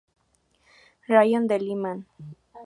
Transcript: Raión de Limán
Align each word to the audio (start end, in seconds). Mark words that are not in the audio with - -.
Raión 1.11 1.45
de 1.47 1.57
Limán 1.59 1.99